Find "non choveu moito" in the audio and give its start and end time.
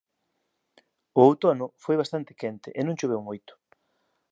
2.83-3.53